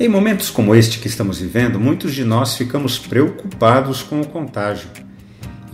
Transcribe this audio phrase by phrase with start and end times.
[0.00, 4.88] Em momentos como este que estamos vivendo, muitos de nós ficamos preocupados com o contágio.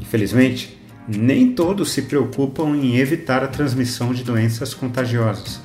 [0.00, 5.60] Infelizmente, nem todos se preocupam em evitar a transmissão de doenças contagiosas.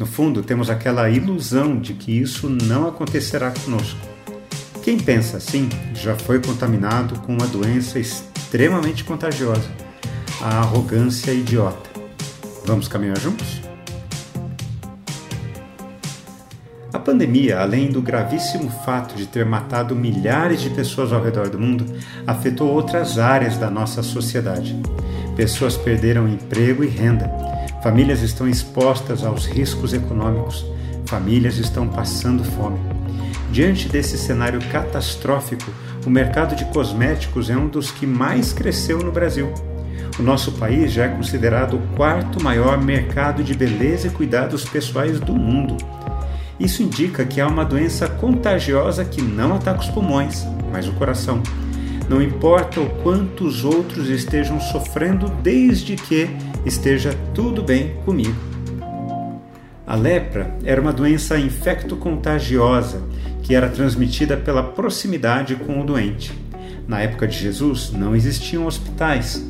[0.00, 4.00] No fundo, temos aquela ilusão de que isso não acontecerá conosco.
[4.82, 9.70] Quem pensa assim já foi contaminado com uma doença extremamente contagiosa,
[10.40, 11.88] a arrogância idiota.
[12.66, 13.71] Vamos caminhar juntos?
[17.02, 21.84] Pandemia, além do gravíssimo fato de ter matado milhares de pessoas ao redor do mundo,
[22.26, 24.80] afetou outras áreas da nossa sociedade.
[25.36, 27.30] Pessoas perderam emprego e renda.
[27.82, 30.64] Famílias estão expostas aos riscos econômicos.
[31.06, 32.78] Famílias estão passando fome.
[33.50, 35.70] Diante desse cenário catastrófico,
[36.06, 39.52] o mercado de cosméticos é um dos que mais cresceu no Brasil.
[40.18, 45.18] O nosso país já é considerado o quarto maior mercado de beleza e cuidados pessoais
[45.18, 45.76] do mundo.
[46.58, 51.42] Isso indica que há uma doença contagiosa que não ataca os pulmões, mas o coração.
[52.08, 56.28] Não importa o quanto os outros estejam sofrendo, desde que
[56.64, 58.36] esteja tudo bem comigo.
[59.86, 63.02] A lepra era uma doença infecto-contagiosa
[63.42, 66.32] que era transmitida pela proximidade com o doente.
[66.86, 69.44] Na época de Jesus, não existiam hospitais,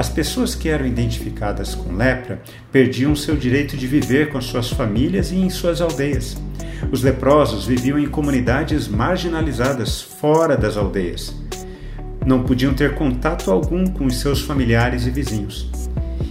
[0.00, 2.40] as pessoas que eram identificadas com lepra
[2.72, 6.38] perdiam seu direito de viver com suas famílias e em suas aldeias.
[6.90, 11.34] Os leprosos viviam em comunidades marginalizadas fora das aldeias.
[12.24, 15.70] Não podiam ter contato algum com os seus familiares e vizinhos.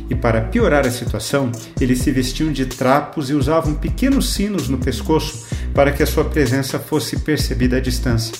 [0.09, 4.80] E para piorar a situação, eles se vestiam de trapos e usavam pequenos sinos no
[4.80, 8.34] pescoço para que a sua presença fosse percebida à distância.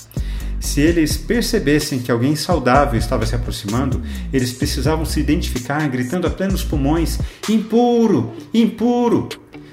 [0.59, 6.29] Se eles percebessem que alguém saudável estava se aproximando, eles precisavam se identificar gritando a
[6.29, 7.17] plenos pulmões:
[7.49, 9.29] impuro, impuro.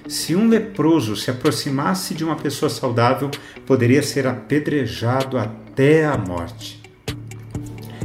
[0.09, 3.29] Se um leproso se aproximasse de uma pessoa saudável,
[3.67, 6.81] poderia ser apedrejado até a morte.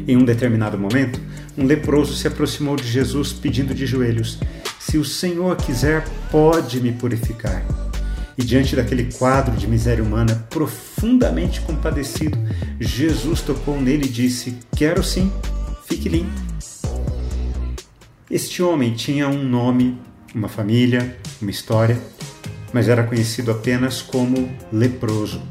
[0.07, 1.21] Em um determinado momento,
[1.55, 4.39] um leproso se aproximou de Jesus pedindo de joelhos:
[4.79, 7.63] Se o Senhor quiser, pode me purificar.
[8.38, 12.38] E diante daquele quadro de miséria humana profundamente compadecido,
[12.80, 15.31] Jesus tocou nele e disse: Quero sim,
[15.88, 16.31] fique limpo.
[18.30, 19.97] Este homem tinha um nome,
[20.34, 22.00] uma família, uma história,
[22.72, 25.42] mas era conhecido apenas como leproso.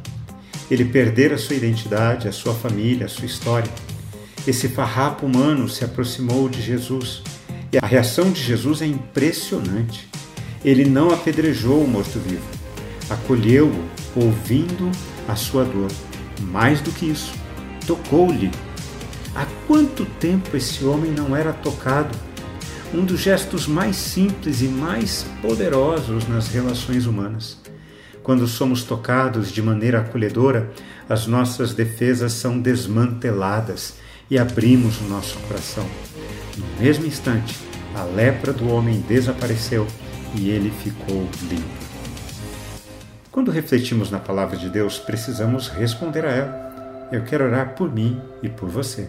[0.71, 3.71] Ele perdera sua identidade, a sua família, a sua história.
[4.47, 7.23] Esse farrapo humano se aproximou de Jesus
[7.71, 10.09] e a reação de Jesus é impressionante.
[10.65, 12.60] Ele não apedrejou o morto-vivo
[13.11, 13.85] acolheu-o,
[14.19, 14.91] ouvindo
[15.29, 15.91] a sua dor.
[16.41, 17.33] Mais do que isso,
[17.87, 18.51] tocou-lhe.
[19.35, 22.17] Há quanto tempo esse homem não era tocado?
[22.95, 27.59] Um dos gestos mais simples e mais poderosos nas relações humanas.
[28.23, 30.71] Quando somos tocados de maneira acolhedora,
[31.09, 33.95] as nossas defesas são desmanteladas
[34.31, 35.87] e abrimos o nosso coração.
[36.57, 37.57] No mesmo instante,
[37.95, 39.87] a lepra do homem desapareceu
[40.35, 41.90] e ele ficou limpo.
[43.33, 47.09] Quando refletimos na palavra de Deus, precisamos responder a ela.
[47.13, 49.09] Eu quero orar por mim e por você.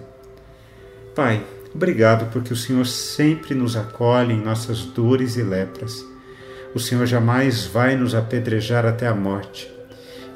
[1.16, 1.44] Pai,
[1.74, 6.06] obrigado porque o Senhor sempre nos acolhe em nossas dores e lepras.
[6.76, 9.72] O Senhor jamais vai nos apedrejar até a morte.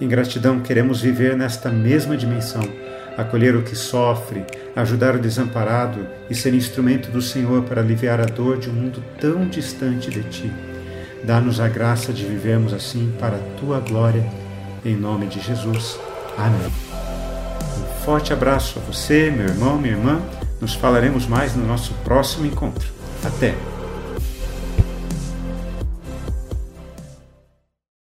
[0.01, 2.67] Em gratidão, queremos viver nesta mesma dimensão,
[3.15, 4.43] acolher o que sofre,
[4.75, 9.03] ajudar o desamparado e ser instrumento do Senhor para aliviar a dor de um mundo
[9.21, 10.74] tão distante de Ti.
[11.25, 14.23] Dá-nos a graça de vivermos assim para a tua glória,
[14.85, 15.99] em nome de Jesus.
[16.37, 16.71] Amém.
[17.79, 20.21] Um forte abraço a você, meu irmão, minha irmã.
[20.61, 22.87] Nos falaremos mais no nosso próximo encontro.
[23.23, 23.74] Até!